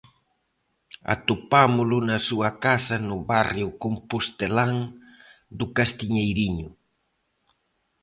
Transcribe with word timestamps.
Atopámolo 1.15 1.97
na 2.09 2.17
súa 2.27 2.49
casa 2.65 2.95
no 3.09 3.17
barrio 3.31 3.67
compostelán 3.83 4.73
do 5.59 5.65
Castiñeiriño. 5.77 6.69